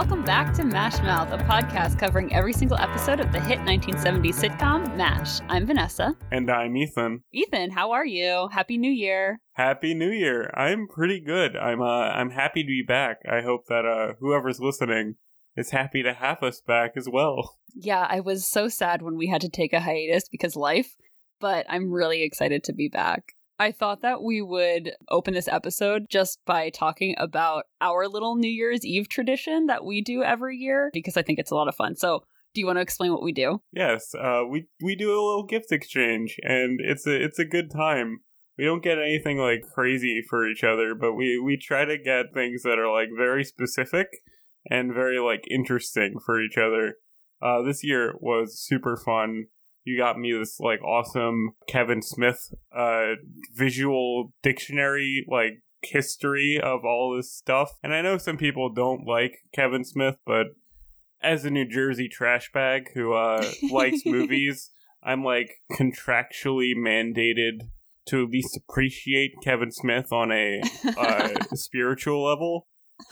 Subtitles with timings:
[0.00, 4.36] Welcome back to Mash Mouth, a podcast covering every single episode of the hit 1970s
[4.36, 5.42] sitcom MASH.
[5.46, 6.16] I'm Vanessa.
[6.32, 7.22] And I'm Ethan.
[7.34, 8.48] Ethan, how are you?
[8.50, 9.40] Happy New Year.
[9.52, 10.50] Happy New Year.
[10.56, 11.54] I'm pretty good.
[11.54, 13.18] I'm uh I'm happy to be back.
[13.30, 15.16] I hope that uh whoever's listening
[15.54, 17.58] is happy to have us back as well.
[17.74, 20.96] Yeah, I was so sad when we had to take a hiatus because life,
[21.40, 23.34] but I'm really excited to be back.
[23.60, 28.50] I thought that we would open this episode just by talking about our little New
[28.50, 31.74] Year's Eve tradition that we do every year because I think it's a lot of
[31.74, 31.94] fun.
[31.94, 32.24] So,
[32.54, 33.60] do you want to explain what we do?
[33.70, 37.70] Yes, uh, we we do a little gift exchange, and it's a it's a good
[37.70, 38.20] time.
[38.56, 42.32] We don't get anything like crazy for each other, but we we try to get
[42.32, 44.06] things that are like very specific
[44.70, 46.94] and very like interesting for each other.
[47.42, 49.48] Uh, this year was super fun
[49.84, 53.14] you got me this like awesome Kevin Smith uh
[53.54, 57.72] visual dictionary like history of all this stuff.
[57.82, 60.46] And I know some people don't like Kevin Smith, but
[61.22, 64.70] as a New Jersey trash bag who uh likes movies,
[65.02, 67.68] I'm like contractually mandated
[68.06, 70.60] to at least appreciate Kevin Smith on a
[70.96, 72.66] uh, spiritual level.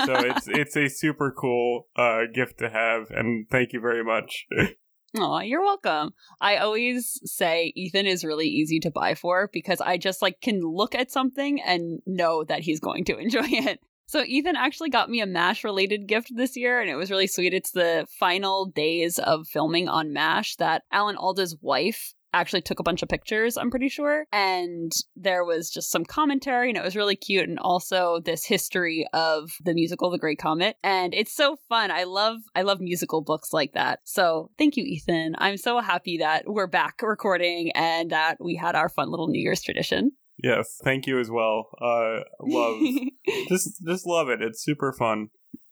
[0.04, 4.46] So it's it's a super cool uh, gift to have, and thank you very much.
[5.16, 6.12] Oh, you're welcome.
[6.40, 10.60] I always say Ethan is really easy to buy for because I just like can
[10.60, 13.80] look at something and know that he's going to enjoy it.
[14.06, 17.26] So Ethan actually got me a MASH related gift this year and it was really
[17.26, 17.52] sweet.
[17.52, 22.82] It's the final days of filming on MASH that Alan Alda's wife actually took a
[22.82, 24.26] bunch of pictures, I'm pretty sure.
[24.32, 29.06] And there was just some commentary and it was really cute and also this history
[29.12, 30.76] of the musical The Great Comet.
[30.82, 31.90] And it's so fun.
[31.90, 34.00] I love I love musical books like that.
[34.04, 35.34] So, thank you Ethan.
[35.38, 39.40] I'm so happy that we're back recording and that we had our fun little New
[39.40, 40.12] Year's tradition.
[40.42, 41.68] Yes, thank you as well.
[41.80, 42.80] Uh love
[43.48, 44.40] just just love it.
[44.42, 45.28] It's super fun.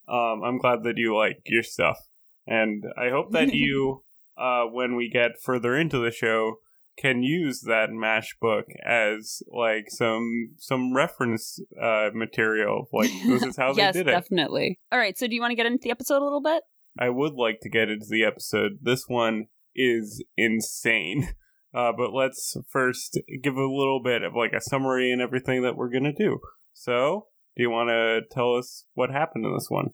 [0.09, 1.99] Um I'm glad that you like your stuff.
[2.47, 4.03] And I hope that you
[4.39, 6.57] uh, when we get further into the show,
[6.97, 12.89] can use that mash book as like some some reference uh, material.
[12.93, 14.13] Like this is how yes, they did it.
[14.13, 14.79] definitely.
[14.91, 15.17] All right.
[15.17, 16.63] So do you want to get into the episode a little bit?
[16.99, 18.79] I would like to get into the episode.
[18.81, 21.31] This one is insane.
[21.75, 25.77] Uh, but let's first give a little bit of like a summary and everything that
[25.77, 26.39] we're gonna do.
[26.73, 29.91] So, do you want to tell us what happened in this one?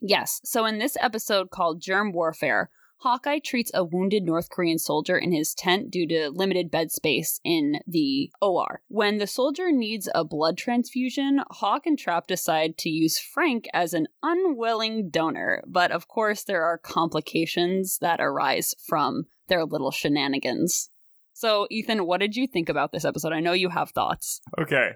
[0.00, 0.40] Yes.
[0.44, 5.32] So in this episode called Germ Warfare, Hawkeye treats a wounded North Korean soldier in
[5.32, 8.82] his tent due to limited bed space in the OR.
[8.88, 13.94] When the soldier needs a blood transfusion, Hawk and Trap decide to use Frank as
[13.94, 20.90] an unwilling donor, but of course, there are complications that arise from their little shenanigans.
[21.32, 23.32] So, Ethan, what did you think about this episode?
[23.32, 24.40] I know you have thoughts.
[24.58, 24.92] Okay.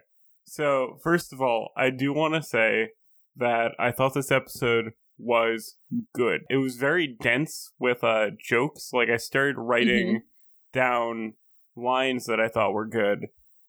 [0.47, 2.89] So, first of all, I do want to say
[3.37, 5.77] that I thought this episode was
[6.15, 6.43] good.
[6.49, 8.91] It was very dense with uh jokes.
[8.93, 10.79] Like I started writing mm-hmm.
[10.79, 11.35] down
[11.77, 13.27] lines that I thought were good.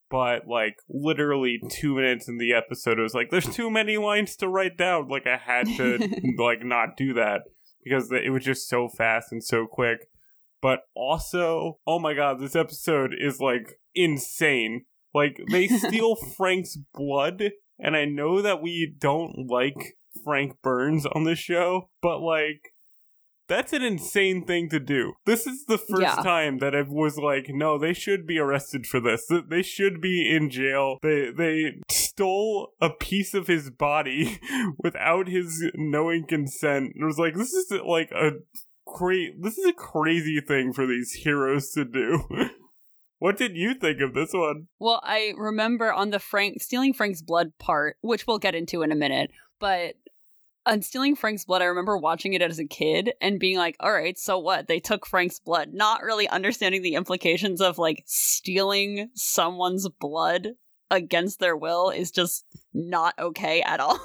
[0.09, 4.35] But like literally two minutes in the episode, it was like there's too many lines
[4.37, 5.07] to write down.
[5.07, 5.97] Like I had to
[6.37, 7.43] like not do that
[7.83, 10.07] because it was just so fast and so quick.
[10.61, 14.85] But also, oh my god, this episode is like insane.
[15.13, 21.23] Like they steal Frank's blood, and I know that we don't like Frank Burns on
[21.23, 22.73] the show, but like
[23.51, 25.13] that's an insane thing to do.
[25.25, 26.15] This is the first yeah.
[26.15, 29.29] time that I was like, no, they should be arrested for this.
[29.49, 30.99] They should be in jail.
[31.03, 34.39] They they stole a piece of his body
[34.77, 36.93] without his knowing consent.
[36.95, 38.31] It was like this is like a
[38.87, 42.23] cra- this is a crazy thing for these heroes to do.
[43.21, 44.65] What did you think of this one?
[44.79, 48.91] Well, I remember on the Frank stealing Frank's blood part, which we'll get into in
[48.91, 49.29] a minute,
[49.59, 49.93] but
[50.65, 53.91] on stealing Frank's blood, I remember watching it as a kid and being like, all
[53.91, 54.67] right, so what?
[54.67, 60.49] They took Frank's blood, not really understanding the implications of like stealing someone's blood
[60.91, 63.97] against their will is just not okay at all.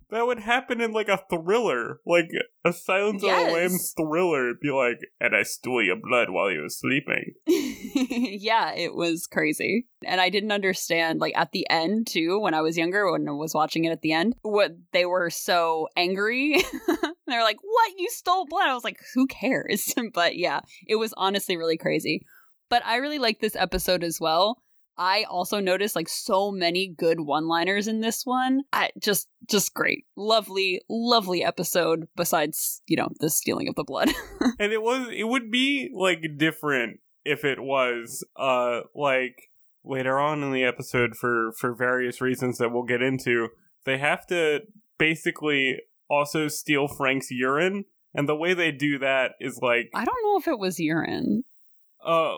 [0.10, 2.28] that would happen in like a thriller, like
[2.64, 3.40] a Silence yes.
[3.40, 4.50] of the Lambs thriller.
[4.50, 7.32] It'd be like, and I stole your blood while you were sleeping.
[7.46, 9.88] yeah, it was crazy.
[10.04, 13.32] And I didn't understand, like at the end too, when I was younger, when I
[13.32, 16.62] was watching it at the end, what they were so angry.
[17.26, 17.92] They're like, what?
[17.96, 18.68] You stole blood?
[18.68, 19.94] I was like, who cares?
[20.12, 22.26] but yeah, it was honestly really crazy.
[22.68, 24.63] But I really like this episode as well
[24.96, 28.62] I also noticed like so many good one-liners in this one.
[28.72, 30.06] I just just great.
[30.16, 34.10] Lovely, lovely episode besides, you know, the stealing of the blood.
[34.58, 39.50] and it was it would be like different if it was uh like
[39.84, 43.48] later on in the episode for for various reasons that we'll get into.
[43.84, 44.62] They have to
[44.98, 47.84] basically also steal Frank's urine.
[48.14, 51.42] And the way they do that is like, I don't know if it was urine.
[52.04, 52.36] uh,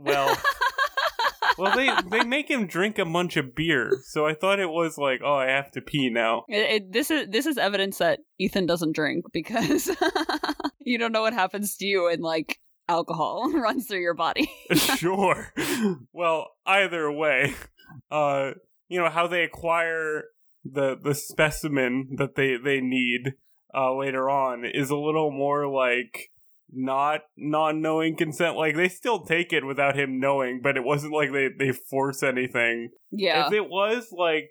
[0.00, 0.38] well,
[1.60, 4.98] well, they they make him drink a bunch of beer, so I thought it was
[4.98, 6.44] like, oh, I have to pee now.
[6.48, 9.90] It, it, this is this is evidence that Ethan doesn't drink because
[10.80, 12.58] you don't know what happens to you when like
[12.88, 14.50] alcohol runs through your body.
[14.74, 15.52] sure.
[16.12, 17.54] Well, either way,
[18.10, 18.52] uh,
[18.88, 20.24] you know how they acquire
[20.64, 23.34] the the specimen that they they need
[23.72, 26.30] uh later on is a little more like
[26.72, 31.32] not non-knowing consent like they still take it without him knowing but it wasn't like
[31.32, 33.46] they they force anything yeah.
[33.46, 34.50] if it was like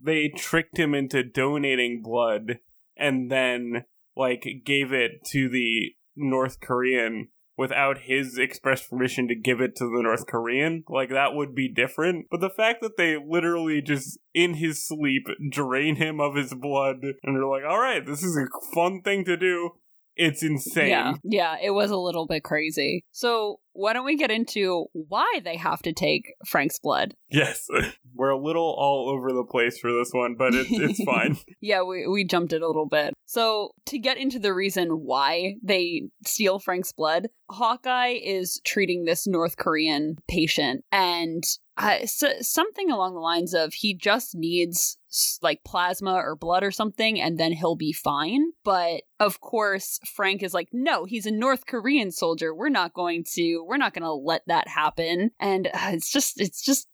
[0.00, 2.58] they tricked him into donating blood
[2.96, 3.84] and then
[4.16, 9.84] like gave it to the North Korean without his express permission to give it to
[9.84, 12.26] the North Korean, like that would be different.
[12.30, 16.96] But the fact that they literally just in his sleep drain him of his blood
[17.22, 19.70] and they're like, all right, this is a fun thing to do.
[20.16, 20.88] It's insane.
[20.88, 23.04] Yeah, yeah, it was a little bit crazy.
[23.12, 27.14] So why don't we get into why they have to take Frank's blood?
[27.30, 27.66] Yes.
[28.14, 31.38] We're a little all over the place for this one, but it's it's fine.
[31.60, 33.14] yeah, we we jumped it a little bit.
[33.24, 39.26] So to get into the reason why they steal Frank's blood, Hawkeye is treating this
[39.26, 41.42] North Korean patient, and
[41.76, 44.98] uh, so, something along the lines of he just needs
[45.40, 48.52] like plasma or blood or something, and then he'll be fine.
[48.62, 52.54] But of course, Frank is like, no, he's a North Korean soldier.
[52.54, 55.30] We're not going to, we're not going to let that happen.
[55.40, 56.88] And uh, it's just, it's just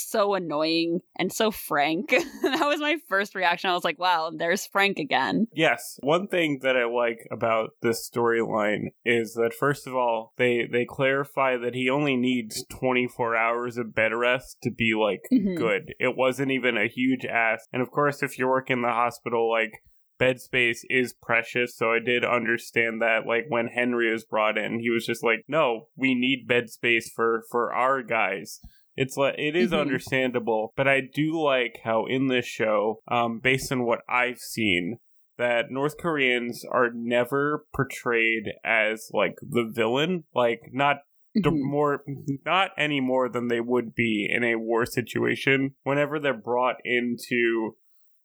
[0.00, 2.10] so annoying and so frank.
[2.42, 3.70] that was my first reaction.
[3.70, 5.46] I was like, wow, there's Frank again.
[5.52, 5.98] Yes.
[6.02, 10.84] One thing that I like about this storyline is that first of all, they they
[10.84, 15.56] clarify that he only needs 24 hours of bed rest to be like Mhm.
[15.56, 15.94] good.
[15.98, 17.66] It wasn't even a huge ask.
[17.72, 19.72] And of course, if you work in the hospital like
[20.18, 24.80] bed space is precious, so I did understand that like when Henry was brought in,
[24.80, 28.60] he was just like, "No, we need bed space for for our guys."
[28.96, 29.80] It's like it is Mhm.
[29.80, 34.98] understandable, but I do like how in this show, um, based on what I've seen,
[35.38, 40.98] that North Koreans are never portrayed as like the villain, like not
[41.34, 41.62] the Mhm.
[41.62, 42.04] more
[42.44, 45.76] not any more than they would be in a war situation.
[45.84, 47.76] Whenever they're brought into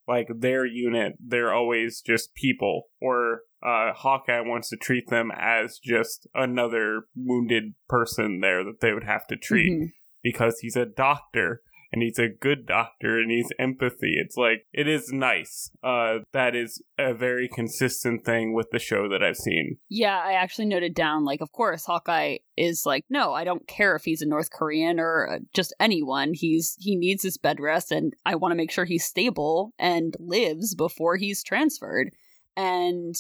[0.08, 2.90] like their unit, they're always just people.
[3.00, 8.94] Or uh, Hawkeye wants to treat them as just another wounded person there that they
[8.94, 9.92] would have to treat Mhm.
[10.26, 11.62] Because he's a doctor
[11.94, 14.16] and he's a good doctor and he's empathy.
[14.18, 15.70] It's like it is nice.
[15.84, 19.78] Uh, that is a very consistent thing with the show that I've seen.
[19.88, 23.96] Yeah, I actually noted down, like, of course, Hawkeye is like, no, I don't care
[23.96, 26.34] if he's a North Korean or uh, just anyone.
[26.34, 30.16] He's he needs his bed rest, and I want to make sure he's stable and
[30.20, 32.10] lives before he's transferred.
[32.58, 33.16] And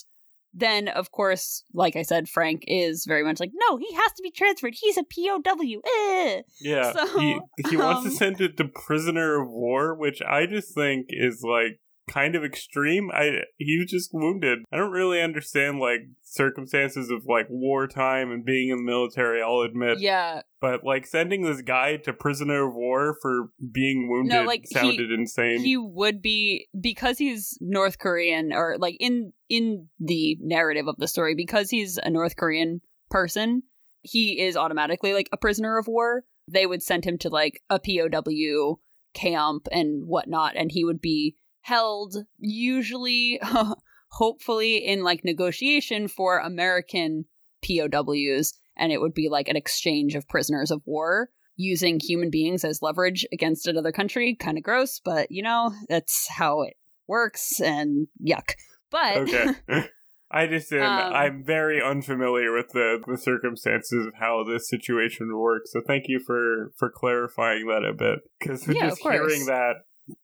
[0.56, 4.24] then, of course, like I said, Frank is very much like, no, he has to
[4.24, 4.74] be transferred.
[4.74, 5.82] He's a POW.
[5.86, 6.42] Eh.
[6.62, 10.46] Yeah, So, he he wants to um, send it to prisoner of war, which I
[10.46, 13.10] just think is like kind of extreme.
[13.12, 14.60] I he was just wounded.
[14.72, 19.42] I don't really understand like circumstances of like wartime and being in the military.
[19.42, 24.34] I'll admit, Yeah, but like sending this guy to prisoner of war for being wounded
[24.34, 25.60] No, like, he- sounded insane.
[25.62, 31.08] he would be because he's North Korean or like in in the narrative of the
[31.08, 33.64] story because he's a North Korean person,
[34.02, 36.24] he is automatically like a prisoner of war.
[36.48, 38.80] They would send him to like a POW
[39.16, 43.40] camp and whatnot, and he would be held usually,
[44.10, 47.26] hopefully, in like negotiation for American
[47.64, 52.64] POWs, and it would be like an exchange of prisoners of war using human beings
[52.64, 54.36] as leverage against another country.
[54.36, 56.76] Kind of gross, but you know, that's how it
[57.08, 58.54] works and yuck.
[58.92, 59.56] But okay.
[60.32, 65.36] I just am, Um, I'm very unfamiliar with the, the circumstances of how this situation
[65.36, 65.72] works.
[65.72, 69.78] So thank you for for clarifying that a bit because Yeah, just of hearing that,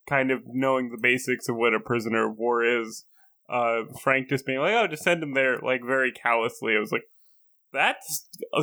[0.07, 3.05] kind of knowing the basics of what a prisoner of war is,
[3.49, 6.75] uh, Frank just being like, "Oh, just send him there," like very callously.
[6.75, 7.03] I was like,
[7.73, 7.97] that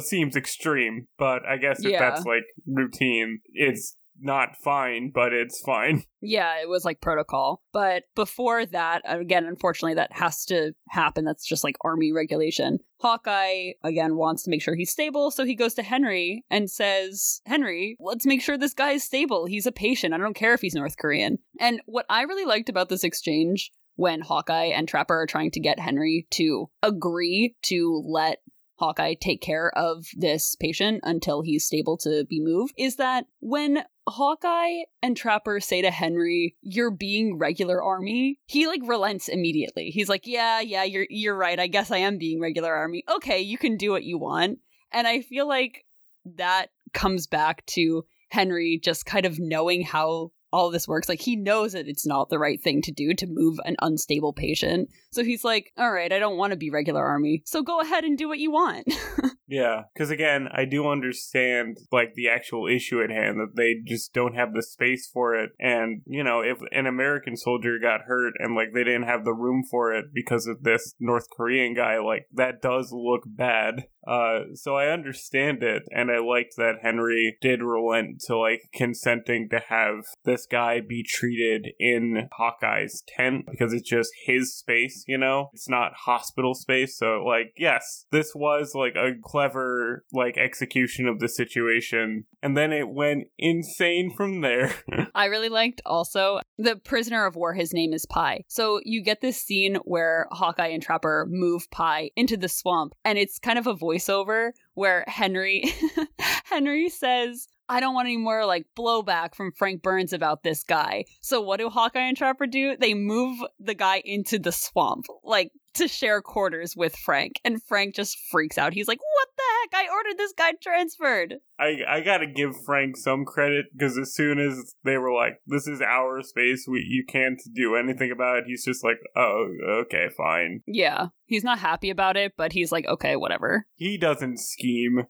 [0.00, 1.98] seems extreme, but I guess if Yeah.
[1.98, 6.04] that's like routine, it's not fine, but it's fine.
[6.20, 7.62] yeah, it was like protocol.
[7.72, 11.25] But before that, again, unfortunately, that has to happen.
[11.25, 12.78] That's just like army regulation.
[13.00, 15.30] Hawkeye, again, wants to make sure he's stable.
[15.30, 19.46] So he goes to Henry and says, Henry, let's make sure this guy is stable.
[19.46, 20.14] He's a patient.
[20.14, 21.38] I don't care if he's North Korean.
[21.60, 25.60] And what I really liked about this exchange when Hawkeye and Trapper are trying to
[25.60, 28.38] get Henry to agree to let
[28.78, 33.85] Hawkeye take care of this patient until he's stable to be moved is that when
[34.06, 39.90] Hawkeye and Trapper say to Henry, "You're being regular army." He like relents immediately.
[39.90, 41.58] He's like, "Yeah, yeah, you're you're right.
[41.58, 43.04] I guess I am being regular army.
[43.08, 44.61] Okay, you can do what you want."
[44.92, 45.85] And I feel like
[46.25, 51.08] that comes back to Henry just kind of knowing how all this works.
[51.08, 54.32] Like he knows that it's not the right thing to do to move an unstable
[54.32, 54.88] patient.
[55.11, 57.43] So he's like, "All right, I don't want to be regular army.
[57.47, 58.87] So go ahead and do what you want."
[59.49, 64.12] Yeah, because again, I do understand like the actual issue at hand that they just
[64.12, 68.35] don't have the space for it, and you know, if an American soldier got hurt
[68.38, 71.99] and like they didn't have the room for it because of this North Korean guy,
[71.99, 73.85] like that does look bad.
[74.07, 79.49] Uh, so I understand it, and I liked that Henry did relent to like consenting
[79.50, 85.19] to have this guy be treated in Hawkeye's tent because it's just his space, you
[85.19, 85.50] know?
[85.52, 86.97] It's not hospital space.
[86.99, 92.25] So, like, yes, this was like a clever, like, execution of the situation.
[92.43, 94.75] And then it went insane from there.
[95.14, 98.45] I really liked also the prisoner of war, his name is Pi.
[98.49, 103.19] So you get this scene where Hawkeye and Trapper move Pi into the swamp, and
[103.19, 105.64] it's kind of a voiceover where Henry
[106.45, 111.04] Henry says, I don't want any more like blowback from Frank Burns about this guy.
[111.20, 112.76] So what do Hawkeye and Trapper do?
[112.76, 117.40] They move the guy into the swamp, like to share quarters with Frank.
[117.44, 118.72] And Frank just freaks out.
[118.72, 119.42] He's like, "What the
[119.76, 119.87] heck?
[119.87, 124.38] I ordered this guy transferred." I I gotta give Frank some credit because as soon
[124.38, 128.44] as they were like, "This is our space, we you can't do anything about it,"
[128.46, 129.48] he's just like, "Oh,
[129.82, 134.38] okay, fine." Yeah, he's not happy about it, but he's like, "Okay, whatever." He doesn't
[134.40, 135.04] scheme,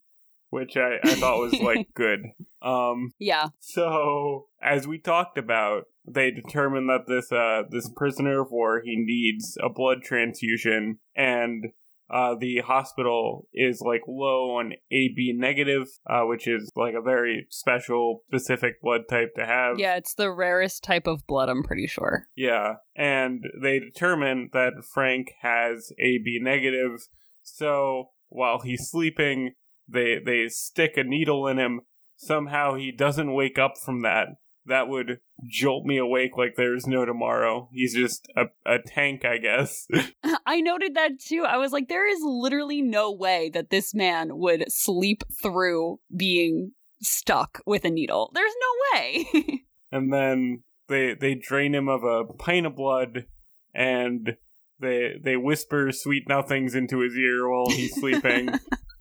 [0.50, 2.20] which I I thought was like good.
[2.62, 8.50] Um, Yeah, so as we talked about, they determined that this uh this prisoner of
[8.50, 11.66] war he needs a blood transfusion and
[12.10, 17.46] uh, the hospital is like low on AB negative, uh, which is like a very
[17.50, 19.78] special, specific blood type to have.
[19.78, 21.48] yeah, it's the rarest type of blood.
[21.48, 22.26] I'm pretty sure.
[22.34, 22.74] Yeah.
[22.96, 27.08] And they determine that Frank has AB negative.
[27.42, 29.52] So while he's sleeping,
[29.86, 31.80] they they stick a needle in him.
[32.18, 34.26] Somehow he doesn't wake up from that.
[34.66, 37.70] That would jolt me awake like there's no tomorrow.
[37.72, 39.86] He's just a, a tank, I guess.
[40.46, 41.44] I noted that too.
[41.48, 46.72] I was like, there is literally no way that this man would sleep through being
[47.00, 48.32] stuck with a needle.
[48.34, 49.64] There's no way.
[49.92, 53.26] and then they they drain him of a pint of blood
[53.72, 54.36] and
[54.80, 58.50] they they whisper sweet nothings into his ear while he's sleeping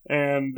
[0.09, 0.57] and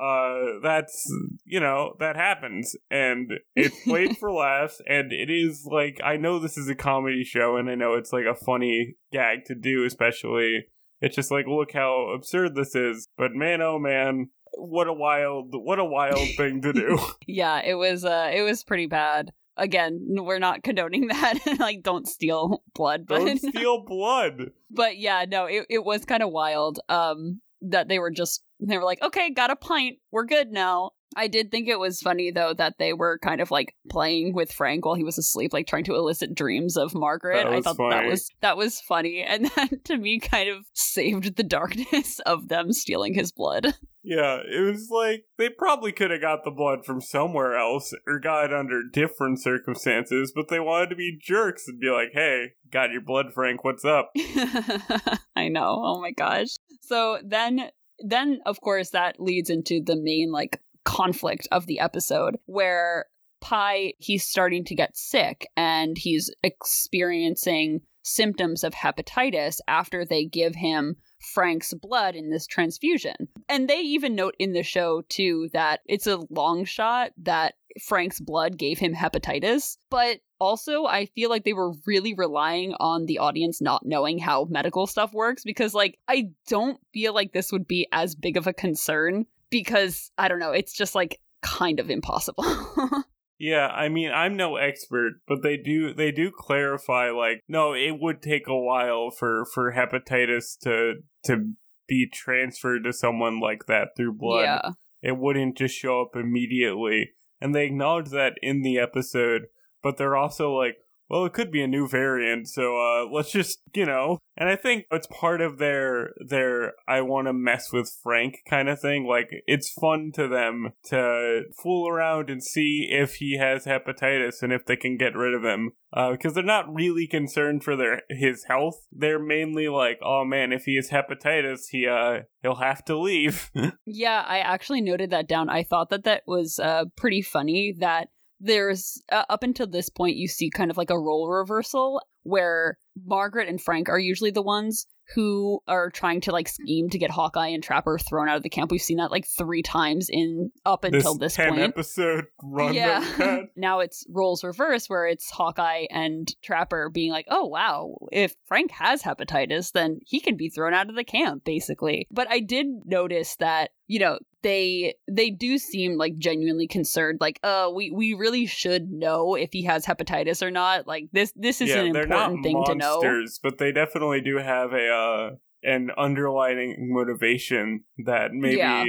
[0.00, 1.06] uh that's
[1.44, 6.38] you know that happens and it's played for laughs and it is like i know
[6.38, 9.84] this is a comedy show and i know it's like a funny gag to do
[9.84, 10.64] especially
[11.02, 15.48] it's just like look how absurd this is but man oh man what a wild
[15.52, 19.32] what a wild thing to do yeah, it was uh it was pretty bad.
[19.56, 21.38] Again, we're not condoning that.
[21.58, 26.22] like don't steal blood, but don't steal blood but yeah, no, it, it was kind
[26.22, 26.80] of wild.
[26.88, 30.92] Um that they were just they were like, okay, got a pint, we're good now.
[31.16, 34.52] I did think it was funny though that they were kind of like playing with
[34.52, 37.46] Frank while he was asleep, like trying to elicit dreams of Margaret.
[37.46, 41.42] I thought that was that was funny, and that to me kind of saved the
[41.42, 43.74] darkness of them stealing his blood.
[44.04, 48.18] Yeah, it was like they probably could have got the blood from somewhere else or
[48.18, 52.54] got it under different circumstances, but they wanted to be jerks and be like, hey,
[52.68, 54.10] got your blood, Frank, what's up?
[55.36, 55.80] I know.
[55.84, 56.48] Oh my gosh.
[56.80, 57.70] So then
[58.02, 63.06] then of course that leads into the main like conflict of the episode where
[63.40, 70.54] Pi he's starting to get sick and he's experiencing symptoms of hepatitis after they give
[70.54, 73.28] him Frank's blood in this transfusion.
[73.48, 78.20] And they even note in the show too that it's a long shot that Frank's
[78.20, 83.18] blood gave him hepatitis, but also I feel like they were really relying on the
[83.18, 87.66] audience not knowing how medical stuff works because like I don't feel like this would
[87.66, 91.90] be as big of a concern because I don't know, it's just like kind of
[91.90, 92.44] impossible.
[93.38, 97.98] Yeah, I mean, I'm no expert, but they do they do clarify like no, it
[98.00, 101.54] would take a while for for hepatitis to to
[101.88, 104.44] be transferred to someone like that through blood.
[104.44, 104.70] Yeah.
[105.02, 107.10] It wouldn't just show up immediately.
[107.40, 109.42] And they acknowledge that in the episode,
[109.82, 110.76] but they're also like,
[111.12, 114.18] well, it could be a new variant, so uh, let's just, you know.
[114.34, 118.66] And I think it's part of their their I want to mess with Frank kind
[118.70, 119.06] of thing.
[119.06, 124.54] Like it's fun to them to fool around and see if he has hepatitis and
[124.54, 125.72] if they can get rid of him.
[125.90, 128.86] Because uh, they're not really concerned for their his health.
[128.90, 133.50] They're mainly like, oh man, if he has hepatitis, he uh he'll have to leave.
[133.84, 135.50] yeah, I actually noted that down.
[135.50, 138.08] I thought that that was uh pretty funny that
[138.42, 142.76] there's uh, up until this point you see kind of like a role reversal where
[143.04, 147.10] Margaret and Frank are usually the ones who are trying to like scheme to get
[147.10, 148.70] Hawkeye and Trapper thrown out of the camp.
[148.70, 151.60] We've seen that like three times in up until this, this point.
[151.60, 152.74] episode run.
[152.74, 153.42] Yeah.
[153.56, 158.70] now it's roles reverse where it's Hawkeye and Trapper being like, "Oh wow, if Frank
[158.72, 162.66] has hepatitis, then he can be thrown out of the camp, basically." But I did
[162.84, 168.14] notice that you know they they do seem like genuinely concerned like uh we we
[168.14, 171.96] really should know if he has hepatitis or not like this this is yeah, an
[171.96, 175.30] important thing monsters, to know but they definitely do have a uh
[175.62, 178.84] an underlying motivation that maybe yeah.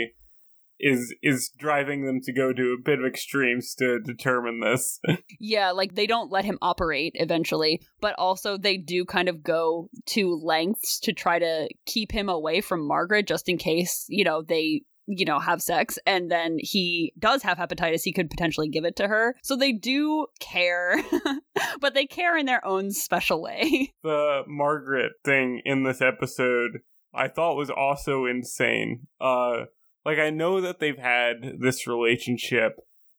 [0.80, 5.00] is is driving them to go to a bit of extremes to determine this.
[5.40, 9.90] yeah, like they don't let him operate eventually, but also they do kind of go
[10.08, 14.42] to lengths to try to keep him away from Margaret just in case, you know,
[14.42, 18.86] they you know, have sex and then he does have hepatitis, he could potentially give
[18.86, 19.36] it to her.
[19.44, 21.02] So they do care,
[21.80, 23.94] but they care in their own special way.
[24.04, 26.80] The Margaret thing in this episode
[27.14, 29.08] I thought was also insane.
[29.20, 29.66] Uh
[30.06, 32.74] like I know that they've had this relationship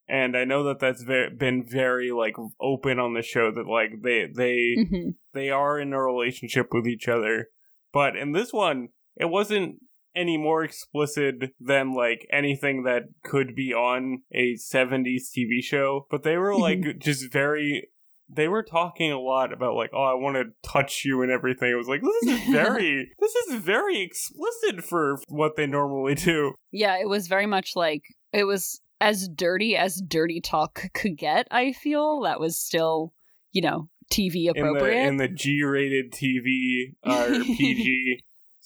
[0.08, 4.02] and I know that that's ve- been very like open on the show that like
[4.02, 5.10] they they mm-hmm.
[5.32, 7.48] they are in a relationship with each other.
[7.92, 9.76] But in this one, it wasn't
[10.16, 16.22] any more explicit than like anything that could be on a 70s TV show, but
[16.22, 17.88] they were like just very
[18.28, 21.70] they were talking a lot about like, oh, I want to touch you and everything.
[21.70, 26.54] It was like this is very this is very explicit for what they normally do.
[26.72, 28.02] Yeah, it was very much like
[28.32, 32.22] it was as dirty as dirty talk could get, I feel.
[32.22, 33.12] That was still,
[33.52, 35.06] you know, TV appropriate.
[35.06, 38.20] In the, in the G-rated TV or PG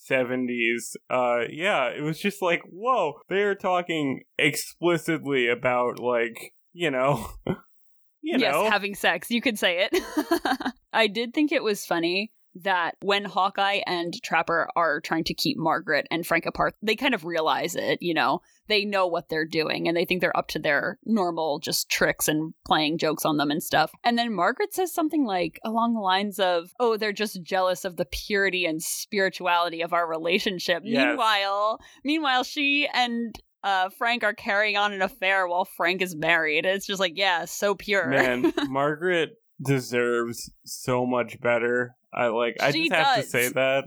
[0.08, 0.96] 70s.
[1.10, 7.26] Uh, yeah, it was just like, whoa, they are talking explicitly about, like, you know.
[7.46, 8.70] you yes, know.
[8.70, 9.30] having sex.
[9.30, 10.72] You could say it.
[10.92, 12.32] I did think it was funny
[12.64, 17.14] that when Hawkeye and Trapper are trying to keep Margaret and Frank apart, they kind
[17.14, 18.40] of realize it, you know.
[18.68, 22.28] They know what they're doing and they think they're up to their normal just tricks
[22.28, 23.90] and playing jokes on them and stuff.
[24.04, 27.96] And then Margaret says something like along the lines of, "Oh, they're just jealous of
[27.96, 31.06] the purity and spirituality of our relationship." Yes.
[31.06, 36.66] Meanwhile, meanwhile she and uh, Frank are carrying on an affair while Frank is married.
[36.66, 38.08] It's just like, yeah, so pure.
[38.08, 39.30] Man, Margaret
[39.62, 41.96] deserves so much better.
[42.12, 43.84] I like I she just have to say that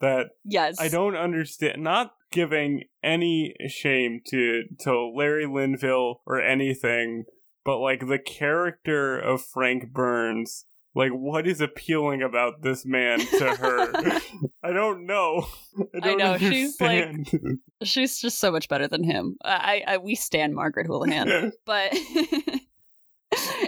[0.00, 0.80] that yes.
[0.80, 7.24] I don't understand not giving any shame to to Larry Linville or anything,
[7.64, 13.56] but like the character of Frank Burns like what is appealing about this man to
[13.56, 13.92] her?
[14.62, 15.46] I don't know.
[15.94, 16.32] I, don't I know.
[16.34, 17.28] Understand.
[17.28, 19.36] she's like she's just so much better than him.
[19.44, 21.94] I, I we stand margaret houlihan but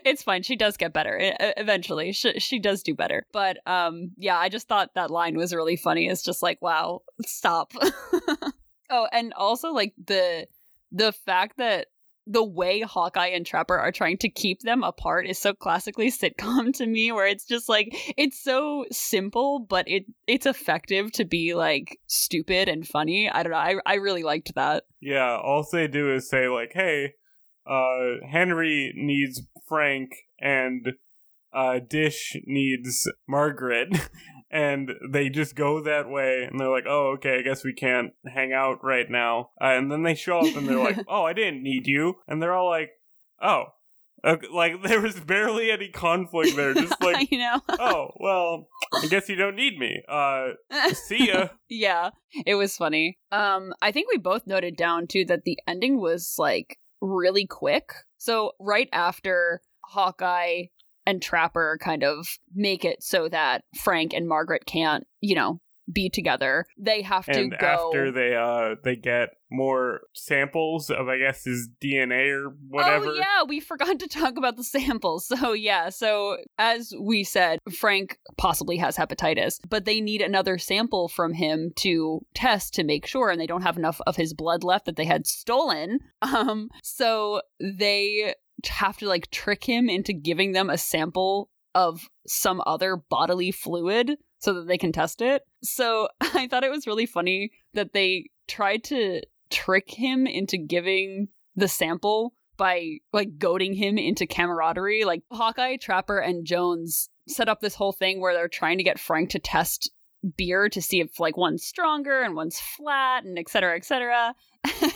[0.04, 0.42] it's fine.
[0.42, 1.18] She does get better
[1.56, 2.12] eventually.
[2.12, 3.26] She, she does do better.
[3.32, 6.08] But um, yeah, I just thought that line was really funny.
[6.08, 7.72] It's just like, wow, stop.
[8.90, 10.46] oh, and also like the
[10.92, 11.88] the fact that
[12.26, 16.72] the way Hawkeye and Trapper are trying to keep them apart is so classically sitcom
[16.74, 21.54] to me where it's just like it's so simple but it it's effective to be
[21.54, 23.28] like stupid and funny.
[23.30, 23.58] I don't know.
[23.58, 24.84] I I really liked that.
[25.00, 27.14] Yeah, all they do is say like, "Hey,
[27.66, 30.94] uh, Henry needs Frank and
[31.55, 33.88] uh, Dish needs Margaret.
[34.50, 38.12] and they just go that way and they're like, oh, okay, I guess we can't
[38.27, 39.50] hang out right now.
[39.61, 42.14] Uh, and then they show up and they're like, oh, I didn't need you.
[42.27, 42.90] And they're all like,
[43.40, 43.64] oh.
[44.53, 46.74] like there was barely any conflict there.
[46.74, 50.03] Just like, you know, oh well, I guess you don't need me.
[50.09, 50.50] Uh,
[50.92, 51.48] see ya.
[51.68, 52.11] yeah,
[52.46, 53.18] it was funny.
[53.33, 57.92] Um, I think we both noted down too that the ending was like really quick.
[58.24, 60.62] So right after Hawkeye
[61.04, 65.60] and Trapper kind of make it so that Frank and Margaret can't, you know,
[65.92, 66.66] be together.
[66.78, 71.44] They have to and go after they uh they get more samples of I guess
[71.44, 73.06] his DNA or whatever.
[73.08, 75.30] Oh yeah, we forgot to talk about the samples.
[75.44, 81.08] So yeah, so as we said, Frank possibly has hepatitis, but they need another sample
[81.08, 84.64] from him to test to make sure and they don't have enough of his blood
[84.64, 85.98] left that they had stolen.
[86.22, 88.34] Um so they
[88.66, 94.16] have to like trick him into giving them a sample of some other bodily fluid
[94.44, 95.42] so that they can test it.
[95.62, 101.28] So I thought it was really funny that they tried to trick him into giving
[101.57, 105.04] the sample by like goading him into camaraderie.
[105.04, 109.00] Like Hawkeye, Trapper, and Jones set up this whole thing where they're trying to get
[109.00, 109.90] Frank to test
[110.37, 114.35] beer to see if like one's stronger and one's flat and et cetera, et cetera.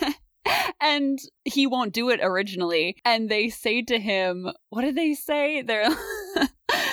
[0.81, 2.97] and he won't do it originally.
[3.05, 5.63] And they say to him, what did they say?
[5.63, 5.89] They're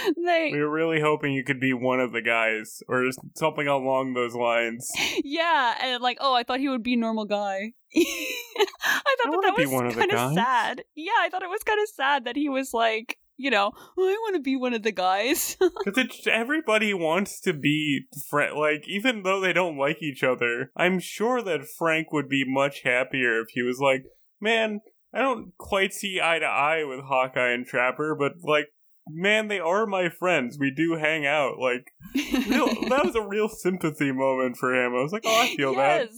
[0.25, 4.13] they We were really hoping you could be one of the guys or something along
[4.13, 4.89] those lines.
[5.23, 7.73] Yeah, and like, oh, I thought he would be a normal guy.
[7.95, 10.83] I thought I that, that was one of the kind of sad.
[10.95, 14.07] Yeah, I thought it was kind of sad that he was like, you know, "Oh,
[14.07, 15.57] I want to be one of the guys.
[15.85, 18.57] Because everybody wants to be friend.
[18.57, 22.81] Like, even though they don't like each other, I'm sure that Frank would be much
[22.81, 24.03] happier if he was like,
[24.41, 24.79] man,
[25.13, 28.67] I don't quite see eye to eye with Hawkeye and Trapper, but like,
[29.07, 30.57] man, they are my friends.
[30.59, 31.59] We do hang out.
[31.59, 34.93] Like, real, that was a real sympathy moment for him.
[34.95, 36.09] I was like, oh, I feel that.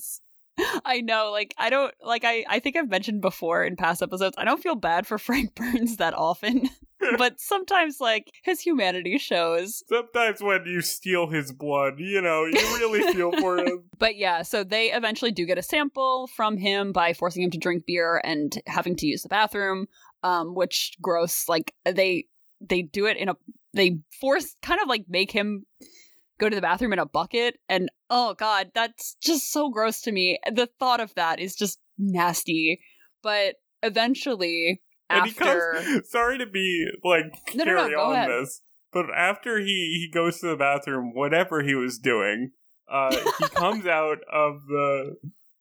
[0.86, 4.36] I know, like I don't like I I think I've mentioned before in past episodes,
[4.38, 6.68] I don't feel bad for Frank Burns that often.
[7.18, 9.84] but sometimes like his humanity shows.
[9.88, 13.84] Sometimes when you steal his blood, you know, you really feel for him.
[14.00, 17.58] But yeah, so they eventually do get a sample from him by forcing him to
[17.60, 19.88] drink beer and having to use the bathroom,
[20.24, 21.48] um, which gross.
[21.48, 22.26] Like they
[22.62, 23.36] they do it in a
[23.74, 25.66] they force kind of like make him
[26.40, 30.12] go to the bathroom in a bucket, and oh god, that's just so gross to
[30.12, 30.40] me.
[30.52, 32.80] The thought of that is just nasty.
[33.24, 38.30] But eventually, And after comes, sorry to be like No, no, no, carry on ahead.
[38.30, 42.52] this, but after he he goes to the bathroom, whatever he was doing,
[42.90, 45.16] uh, he comes out of the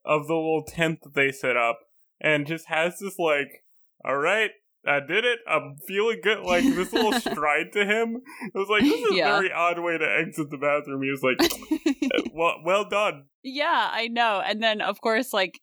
[0.04, 1.80] of the little tent that they set up
[2.20, 3.64] and just has this like,
[4.04, 4.50] all right.
[4.86, 5.40] I did it.
[5.48, 6.40] I'm feeling good.
[6.40, 8.20] Like this little stride to him.
[8.54, 9.36] It was like this is Yeah.
[9.36, 11.02] a very odd way to exit the bathroom.
[11.02, 14.42] He was like, "Well, well done." Yeah, I know.
[14.44, 15.60] And then, of course, like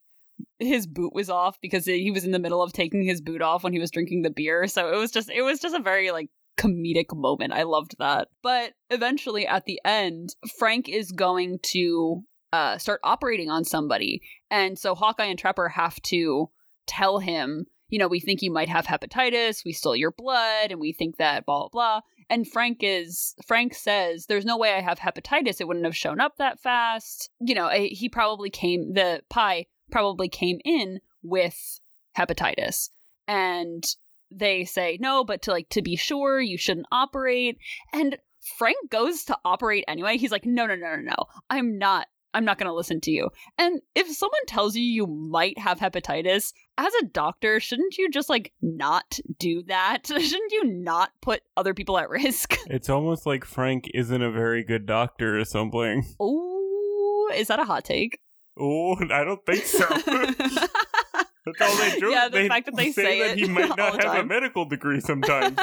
[0.58, 3.62] his boot was off because he was in the middle of taking his boot off
[3.64, 4.66] when he was drinking the beer.
[4.66, 7.52] So it was just, it was just a very like comedic moment.
[7.52, 8.28] I loved that.
[8.42, 14.78] But eventually, at the end, Frank is going to uh, start operating on somebody, and
[14.78, 16.50] so Hawkeye and Trapper have to
[16.86, 19.64] tell him, you know, we think you might have hepatitis.
[19.64, 22.00] We stole your blood, and we think that blah blah blah.
[22.28, 25.60] And Frank is Frank says, "There's no way I have hepatitis.
[25.60, 27.30] It wouldn't have shown up that fast.
[27.38, 28.94] You know, eh, he probably came.
[28.94, 31.78] The Pi probably came in with
[32.18, 32.90] hepatitis."
[33.28, 33.84] And
[34.28, 37.58] they say, "No, but to like to be sure, you shouldn't operate."
[37.92, 38.18] And
[38.58, 40.18] Frank goes to operate anyway.
[40.18, 41.26] He's like, "No, no, no, no, no.
[41.48, 43.30] I'm not." I'm not going to listen to you.
[43.56, 48.28] And if someone tells you you might have hepatitis, as a doctor, shouldn't you just
[48.28, 50.00] like not do that?
[50.06, 52.56] shouldn't you not put other people at risk?
[52.66, 56.04] It's almost like Frank isn't a very good doctor or something.
[56.20, 58.18] Oh, is that a hot take?
[58.58, 59.86] Oh, I don't think so.
[59.86, 62.10] That's all they do.
[62.10, 65.58] Yeah, the fact that they say that he might not have a medical degree sometimes.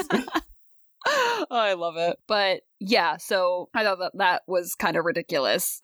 [1.05, 2.17] oh, I love it.
[2.27, 5.79] But yeah, so I thought that that was kind of ridiculous.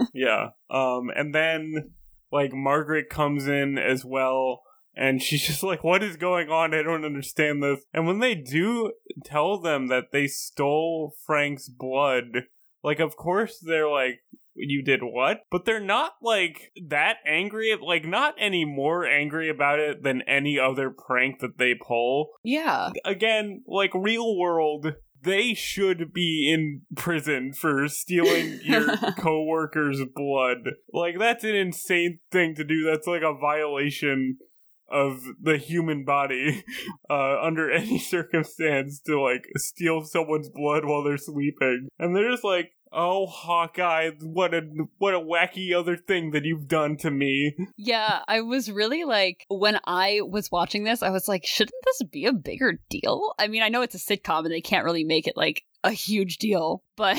[0.14, 0.50] yeah.
[0.70, 1.92] Um, and then
[2.30, 4.62] like Margaret comes in as well,
[4.94, 6.74] and she's just like, "What is going on?
[6.74, 8.92] I don't understand this." And when they do
[9.24, 12.44] tell them that they stole Frank's blood,
[12.82, 14.20] like, of course they're like.
[14.54, 15.44] You did what?
[15.50, 20.58] But they're not like that angry, like not any more angry about it than any
[20.58, 22.32] other prank that they pull.
[22.44, 22.90] yeah.
[23.06, 30.74] again, like real world, they should be in prison for stealing your coworker's blood.
[30.92, 32.84] Like that's an insane thing to do.
[32.84, 34.38] That's like a violation
[34.92, 36.64] of the human body
[37.10, 41.88] uh, under any circumstance to like steal someone's blood while they're sleeping.
[41.98, 44.62] And they're just like, "Oh, Hawkeye, what a
[44.98, 49.44] what a wacky other thing that you've done to me." Yeah, I was really like,
[49.48, 53.34] when I was watching this, I was like, shouldn't this be a bigger deal?
[53.38, 55.90] I mean, I know it's a sitcom and they can't really make it like a
[55.90, 57.16] huge deal, but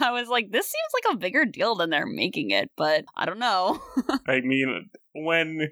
[0.00, 3.26] I was like, this seems like a bigger deal than they're making it, but I
[3.26, 3.80] don't know.
[4.28, 5.68] I mean, when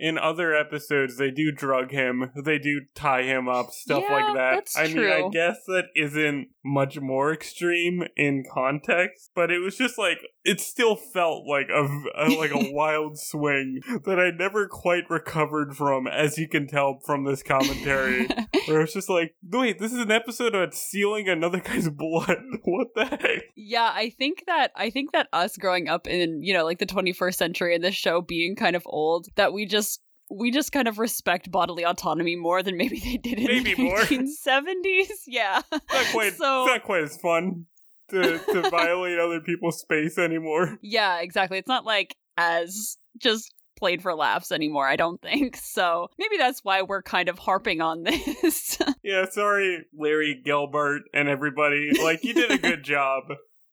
[0.00, 4.34] in other episodes they do drug him, they do tie him up, stuff Yeah, like
[4.34, 4.66] that.
[4.74, 9.98] I mean, I guess that isn't much more extreme in context, but it was just
[9.98, 11.84] like it still felt like a,
[12.16, 16.98] a like a wild swing that I never quite recovered from, as you can tell
[17.04, 18.26] from this commentary.
[18.66, 22.38] where it's just like, wait, this is an episode about stealing another guy's blood.
[22.64, 23.42] what the heck?
[23.56, 26.86] Yeah, I think that I think that us growing up in, you know, like the
[26.86, 30.00] 21st century and this show being kind of old, that we just
[30.32, 33.82] we just kind of respect bodily autonomy more than maybe they did in Maybe the
[33.82, 33.98] more.
[33.98, 35.08] 1970s.
[35.26, 35.60] Yeah.
[35.72, 37.66] Not quite, So- not quite as fun
[38.10, 40.78] to, to violate other people's space anymore.
[40.82, 41.58] Yeah, exactly.
[41.58, 45.56] It's not like as just played for laughs anymore, I don't think.
[45.62, 48.76] So maybe that's why we're kind of harping on this.
[49.02, 51.90] Yeah, sorry, Larry Gelbart and everybody.
[52.02, 53.24] Like, you did a good job,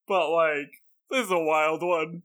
[0.08, 0.70] but like,
[1.10, 2.24] this is a wild one.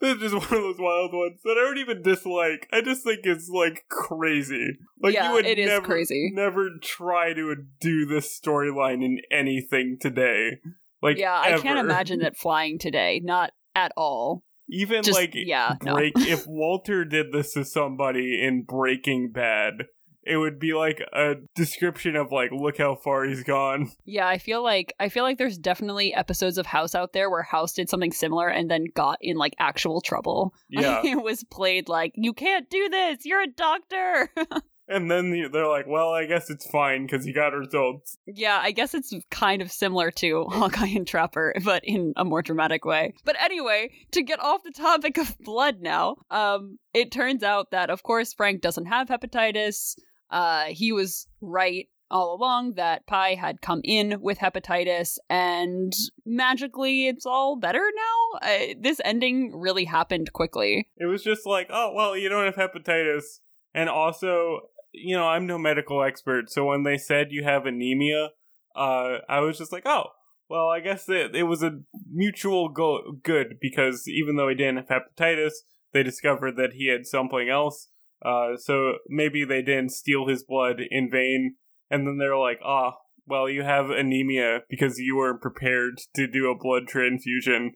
[0.00, 2.68] This is just one of those wild ones that I don't even dislike.
[2.72, 4.78] I just think it's like crazy.
[5.02, 6.30] Like, Yeah, you would it is never, crazy.
[6.32, 10.58] never try to do this storyline in anything today.
[11.04, 13.20] Like, yeah, I can't imagine that flying today.
[13.22, 14.42] Not at all.
[14.70, 15.98] Even Just like yeah, no.
[16.00, 19.84] if Walter did this to somebody in Breaking Bad,
[20.22, 23.90] it would be like a description of like, look how far he's gone.
[24.06, 27.42] Yeah, I feel like I feel like there's definitely episodes of House out there where
[27.42, 30.54] House did something similar and then got in like actual trouble.
[30.70, 31.02] Yeah.
[31.04, 33.18] it was played like you can't do this.
[33.24, 34.30] You're a doctor.
[34.88, 38.16] And then they're like, well, I guess it's fine because he got results.
[38.26, 42.42] yeah, I guess it's kind of similar to Hawkeye and Trapper, but in a more
[42.42, 43.14] dramatic way.
[43.24, 47.90] But anyway, to get off the topic of blood now, um, it turns out that
[47.90, 49.94] of course Frank doesn't have hepatitis.
[50.30, 55.92] Uh, he was right all along that Pi had come in with hepatitis, and
[56.26, 58.38] magically it's all better now.
[58.48, 60.90] Uh, this ending really happened quickly.
[60.96, 63.40] It was just like, oh, well, you don't have hepatitis.
[63.74, 64.60] And also,
[64.94, 66.50] you know, I'm no medical expert.
[66.50, 68.30] So when they said you have anemia,
[68.74, 70.06] uh, I was just like, oh,
[70.48, 71.80] well, I guess it, it was a
[72.10, 75.52] mutual go- good because even though he didn't have hepatitis,
[75.92, 77.88] they discovered that he had something else.
[78.24, 81.56] Uh, so maybe they didn't steal his blood in vain.
[81.90, 82.94] And then they're like, ah,
[83.26, 87.72] well, you have anemia because you weren't prepared to do a blood transfusion.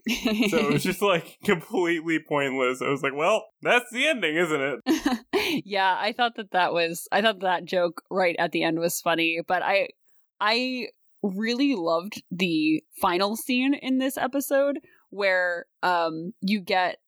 [0.51, 2.83] So it was just like completely pointless.
[2.83, 5.63] I was like, well, that's the ending, isn't it?
[5.65, 9.01] yeah, I thought that that was I thought that joke right at the end was
[9.01, 9.89] funny, but I
[10.41, 10.89] I
[11.23, 14.79] really loved the final scene in this episode
[15.11, 16.99] where um you get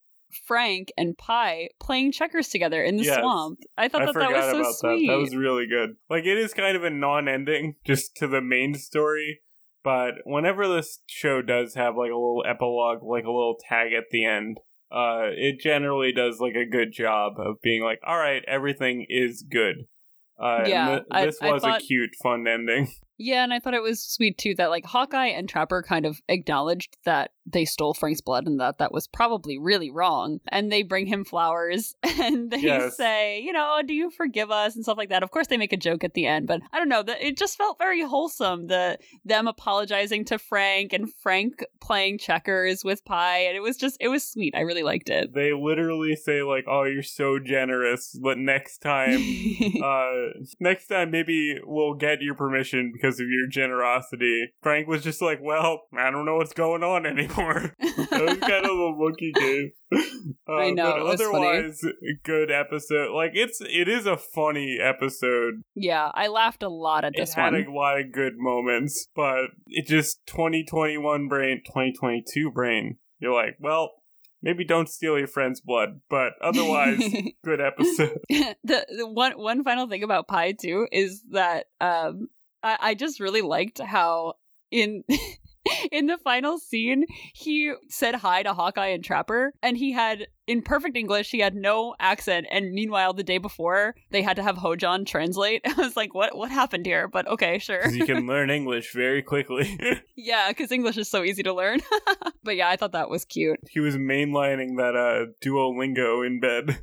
[0.47, 3.19] Frank and Pi playing checkers together in the Yes.
[3.21, 3.61] swamp.
[3.77, 5.07] I thought I that that was so sweet.
[5.07, 5.13] that.
[5.15, 5.97] That was really good.
[6.09, 9.41] Like it is kind of a non-ending just to the main story,
[9.83, 14.05] but whenever this show does have like a little epilogue, like a little tag at
[14.11, 14.59] the end,
[14.93, 19.43] uh, it generally does like a good job of being like, all right, everything is
[19.49, 19.87] good.
[20.41, 22.89] Uh, Yeah, th- this I was thought- a cute, fun ending.
[23.23, 26.21] Yeah, and I thought it was sweet too that like Hawkeye and Trapper kind of
[26.29, 30.39] acknowledged that they stole Frank's blood and that that was probably really wrong.
[30.49, 32.97] And they bring him flowers and they Yes.
[32.97, 35.23] say, you know, do you forgive us and stuff like that.
[35.23, 37.37] Of course, they make a joke at the end, but I don't know that it
[37.37, 38.69] just felt very wholesome.
[38.69, 43.97] The them apologizing to Frank and Frank playing checkers with Pi, and it was just
[44.01, 44.55] it was sweet.
[44.57, 45.35] I really liked it.
[45.35, 49.21] They literally say like, "Oh, you're so generous," but next time
[49.85, 54.53] uh next time maybe we'll get your permission because of your generosity.
[54.63, 57.75] Frank was just like well i don't know what's going on anymore.
[58.11, 59.71] That was kind of a look he gave
[60.49, 61.47] uh, I know, but it funny.
[61.47, 61.85] otherwise
[62.25, 63.13] good episode.
[63.15, 65.63] Like it's it is a funny episode.
[65.75, 67.65] Yeah, I laughed a lot at it this had one.
[67.67, 73.93] a lot of good moments but it just 2021 brain 2022 brain you're like well
[74.43, 76.99] maybe don't steal your friend's blood but otherwise
[77.45, 78.19] good episode.
[78.65, 82.29] The, the one one final thing about Pi too is that um
[82.63, 84.35] I, I just really liked how
[84.71, 85.05] in
[85.93, 90.63] in the final scene he said hi to Hawkeye and Trapper and he had in
[90.63, 94.57] perfect English he had no accent and meanwhile the day before they had to have
[94.57, 97.89] Hojon translate I was like what what happened here but okay sure.
[97.89, 99.79] you can learn English very quickly.
[100.17, 101.81] yeah because English is so easy to learn
[102.43, 106.79] but yeah I thought that was cute he was mainlining that uh, Duolingo in bed.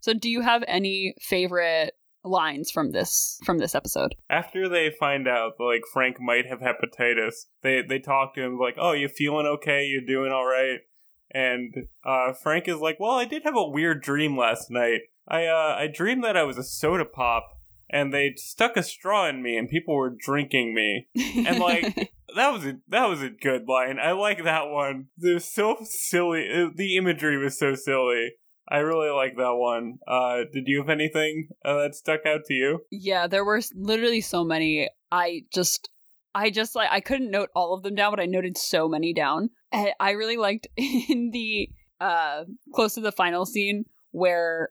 [0.00, 5.28] so do you have any favorite lines from this from this episode After they find
[5.28, 9.08] out that, like Frank might have hepatitis, they they talk to him like, "Oh, you
[9.08, 9.84] feeling okay?
[9.84, 10.80] You doing all right?"
[11.30, 15.02] And uh, Frank is like, "Well, I did have a weird dream last night.
[15.28, 17.44] I uh, I dreamed that I was a soda pop."
[17.90, 21.08] And they stuck a straw in me, and people were drinking me.
[21.46, 23.98] And, like, That was a that was a good line.
[24.02, 25.06] I like that one.
[25.20, 26.40] It was so silly.
[26.40, 28.32] It- the imagery was so silly.
[28.68, 29.98] I really like that one.
[30.06, 32.80] Uh, did you have anything uh, that stuck out to you?
[32.90, 34.88] Yeah, there were literally so many.
[35.12, 35.90] I just,
[36.34, 39.12] I just like, I couldn't note all of them down, but I noted so many
[39.12, 39.50] down.
[39.70, 41.68] And I really liked in the,
[42.00, 44.70] uh, close to the final scene where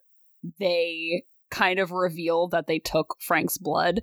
[0.59, 4.01] they kind of reveal that they took Frank's blood.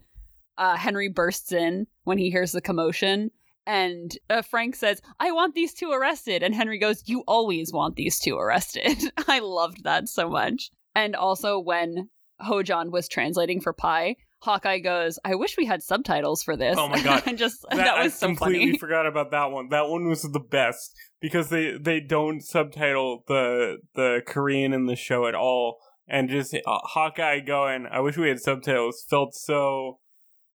[0.56, 3.30] Uh, Henry bursts in when he hears the commotion.
[3.66, 6.42] And uh, Frank says, I want these two arrested.
[6.42, 9.12] And Henry goes, You always want these two arrested.
[9.28, 10.70] I loved that so much.
[10.94, 12.08] And also when
[12.40, 16.88] Hojon was translating for Pi, Hawkeye goes, "I wish we had subtitles for this." Oh
[16.88, 17.22] my God.
[17.26, 18.78] and just that, That, was I so completely funny.
[18.78, 19.68] forgot about that one.
[19.68, 24.96] That one was the best because they they don't subtitle the the Korean in the
[24.96, 27.86] show at all, and just uh, Hawkeye going.
[27.90, 29.04] I wish we had subtitles.
[29.08, 29.98] Felt so.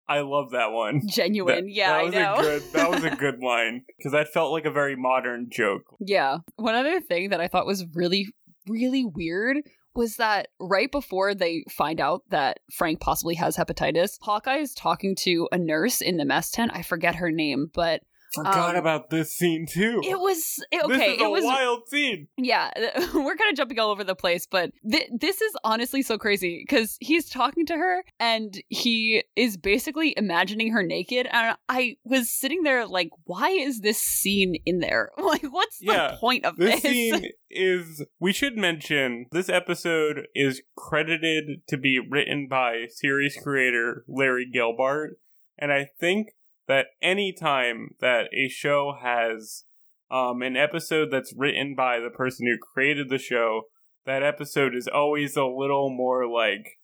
[0.07, 1.01] I love that one.
[1.07, 2.35] Genuine, That- yeah, that I was know.
[2.35, 2.63] a good.
[2.73, 5.83] That was a good line because that felt like a very modern joke.
[5.99, 6.37] Yeah.
[6.57, 8.27] One other thing that I thought was really,
[8.67, 9.57] really weird
[9.95, 15.15] was that right before they find out that Frank possibly has hepatitis, Hawkeye is talking
[15.21, 16.71] to a nurse in the mess tent.
[16.73, 18.01] I forget her name, but
[18.37, 20.01] I forgot Um, about this scene too.
[20.03, 20.97] it was it- okay.
[20.97, 22.27] this is a it was wild scene.
[22.37, 22.71] yeah.
[23.13, 26.63] We're kind of jumping all over the place, but th- this is honestly so crazy
[26.67, 32.29] because he's talking to her and he is basically imagining her naked, and I was
[32.29, 35.11] sitting there like, why is this scene in there?
[35.25, 36.91] Like, what's Yeah, the point of This this?
[36.91, 38.05] scene is.
[38.19, 45.15] We should mention this episode is credited to be written by series creator Larry Gelbart,
[45.57, 46.29] and I think
[46.67, 49.63] that any time that a show has
[50.11, 53.63] um, an episode that's written by the person who created the show,
[54.05, 56.79] that episode is always a little more like.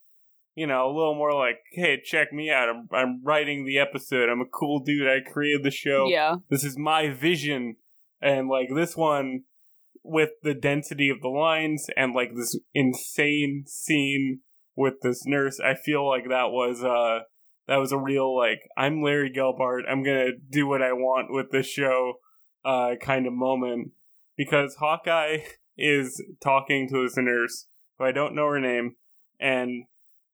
[0.53, 2.67] You know, a little more like, "Hey, check me out!
[2.67, 4.27] I'm I'm writing the episode.
[4.27, 5.07] I'm a cool dude.
[5.07, 6.35] I created the show yeah.
[6.49, 7.77] this is my vision
[8.21, 9.43] and like this one
[10.03, 14.39] with the density of the lines and like this insane scene
[14.75, 17.23] with this nurse i feel like that was uh
[17.71, 21.51] that was a real like i'm larry gelbart i'm gonna do what i want with
[21.51, 22.15] this show
[22.65, 23.91] uh kind of moment.
[24.37, 25.37] Because hawkeye
[25.77, 28.95] is talking to this nurse who i don't know her name
[29.39, 29.85] and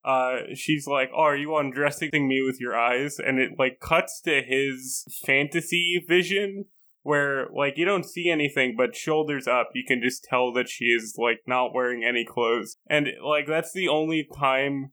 [0.04, 3.18] uh she's like oh are you undressing me with your eyes?
[3.24, 6.64] And it like cuts to his fantasy vision
[7.04, 10.86] where like you don't see anything but shoulders up you can just tell that she
[10.86, 12.78] is like not wearing any clothes.
[12.90, 14.90] And like that's the only time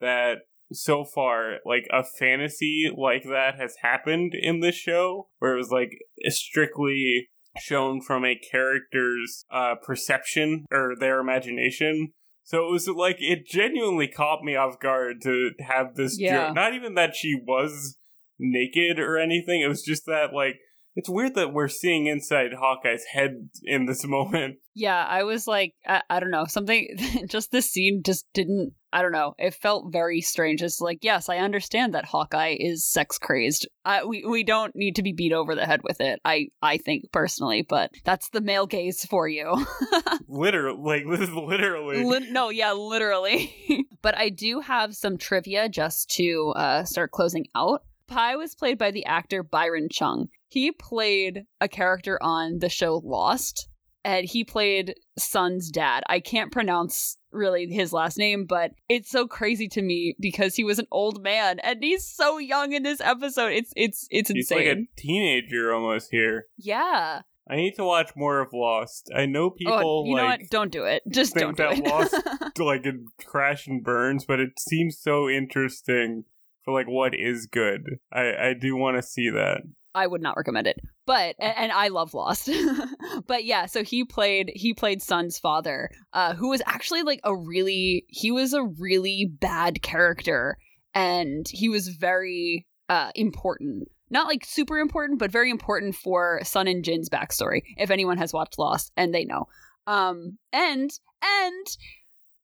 [0.00, 0.38] that
[0.72, 5.70] so far like a fantasy like that has happened in this show where it was
[5.70, 5.92] like
[6.26, 7.28] strictly
[7.58, 12.12] shown from a character's uh perception or their imagination
[12.44, 16.46] so it was like it genuinely caught me off guard to have this Yeah.
[16.46, 16.54] joke.
[16.54, 17.98] Not even that she was
[18.38, 19.60] naked or anything.
[19.60, 20.54] It was just that like
[20.98, 24.56] it's weird that we're seeing inside Hawkeye's head in this moment.
[24.74, 26.88] Yeah, I was like, I, I don't know, something,
[27.28, 30.60] just this scene just didn't, I don't know, it felt very strange.
[30.60, 33.68] It's like, yes, I understand that Hawkeye is sex crazed.
[33.84, 36.78] I, we, we don't need to be beat over the head with it, I, I
[36.78, 39.64] think personally, but that's the male gaze for you.
[40.28, 42.02] Literally, like this is literally.
[42.02, 43.86] Lit- no, yeah, literally.
[44.02, 47.82] but I do have some trivia just to uh, start closing out.
[48.08, 50.28] Pi was played by the actor Byron Chung.
[50.48, 53.68] He played a character on the show Lost,
[54.04, 56.02] and he played Sun's dad.
[56.08, 60.64] I can't pronounce really his last name, but it's so crazy to me because he
[60.64, 63.52] was an old man and he's so young in this episode.
[63.52, 64.68] It's it's it's He's insane.
[64.68, 66.46] like a teenager almost here.
[66.56, 67.22] yeah.
[67.50, 69.10] I need to watch more of Lost.
[69.16, 70.40] I know oh, people oh, you know what?
[70.40, 71.02] like Don't do it.
[71.08, 72.14] Just don't do that Lost
[72.58, 76.24] like it crash and burns, but it seems so interesting
[76.68, 77.98] for like what is good.
[78.12, 79.62] I I do want to see that.
[79.94, 80.78] I would not recommend it.
[81.06, 82.50] But and, I love Lost.
[83.26, 87.34] but yeah, so he played he played Sun's father, uh, who was actually like a
[87.34, 90.58] really he was a really bad character
[90.94, 93.88] and he was very uh important.
[94.10, 98.32] Not like super important, but very important for Sun and Jin's backstory, if anyone has
[98.34, 99.46] watched Lost and they know.
[99.86, 100.90] Um and
[101.22, 101.66] and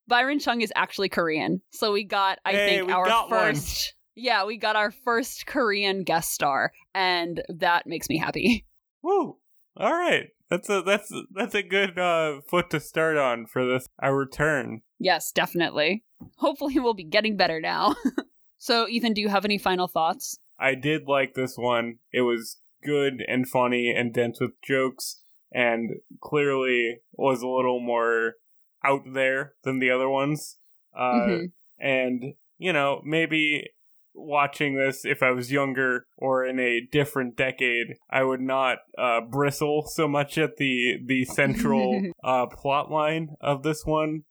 [0.08, 1.60] Byron Chung is actually Korean.
[1.72, 6.32] So we got I Hey, think our first yeah, we got our first Korean guest
[6.32, 8.66] star, and that makes me happy.
[9.02, 9.38] Woo!
[9.76, 13.86] All right, that's a that's that's a good uh, foot to start on for this
[14.00, 14.82] our return.
[14.98, 16.04] Yes, definitely.
[16.36, 17.96] Hopefully, we'll be getting better now.
[18.58, 20.38] so, Ethan, do you have any final thoughts?
[20.58, 21.96] I did like this one.
[22.12, 25.22] It was good and funny and dense with jokes,
[25.52, 28.34] and clearly was a little more
[28.84, 30.58] out there than the other ones.
[30.96, 31.52] Uh, Mhm.
[31.80, 33.70] And you know, maybe
[34.14, 39.20] watching this if I was younger or in a different decade, I would not uh,
[39.20, 44.24] bristle so much at the the central uh, plot line of this one.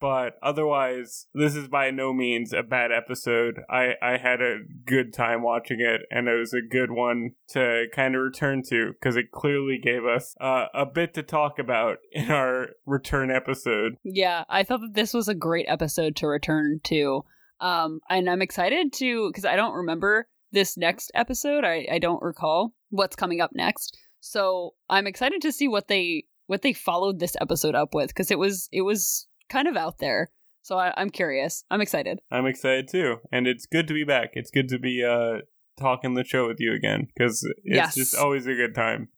[0.00, 3.60] But otherwise, this is by no means a bad episode.
[3.68, 7.84] I, I had a good time watching it, and it was a good one to
[7.94, 11.98] kind of return to because it clearly gave us uh, a bit to talk about
[12.12, 13.96] in our return episode.
[14.02, 17.24] Yeah, I thought that this was a great episode to return to.
[17.60, 21.64] Um, and I'm excited to because I don't remember this next episode.
[21.64, 23.96] I, I don't recall what's coming up next.
[24.20, 28.30] So I'm excited to see what they what they followed this episode up with because
[28.30, 30.30] it was it was kind of out there.
[30.62, 31.64] So I, I'm curious.
[31.70, 32.20] I'm excited.
[32.30, 34.30] I'm excited too, and it's good to be back.
[34.34, 35.42] It's good to be uh
[35.78, 37.94] talking the show with you again because it's Yes.
[37.94, 39.08] just always a good time.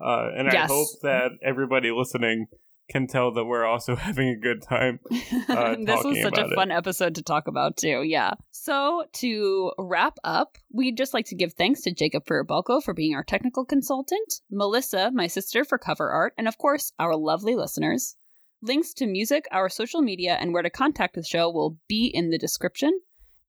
[0.00, 2.46] Uh, and I hope that everybody listening
[2.88, 5.00] can tell that we're also having a good time.
[5.48, 6.54] Uh, this was such a it.
[6.54, 8.02] fun episode to talk about too.
[8.02, 8.32] Yeah.
[8.50, 13.14] So to wrap up, we'd just like to give thanks to Jacob Furibalco for being
[13.14, 18.16] our technical consultant, Melissa, my sister, for cover art, and of course our lovely listeners.
[18.60, 22.30] Links to music, our social media, and where to contact the show will be in
[22.30, 23.00] the description.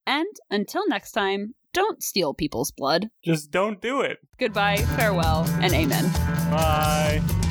[0.06, 3.10] And until next time, don't steal people's blood.
[3.24, 4.18] Just don't do it.
[4.38, 6.10] Goodbye, farewell, and amen.
[6.50, 7.47] Bye.